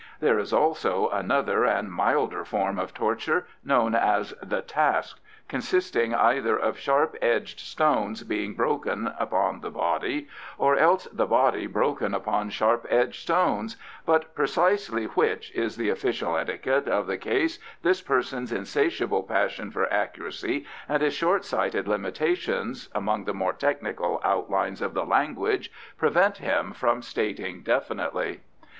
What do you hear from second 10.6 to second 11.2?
else